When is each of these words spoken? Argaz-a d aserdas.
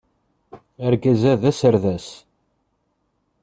Argaz-a 0.85 1.33
d 1.41 1.43
aserdas. 1.49 2.05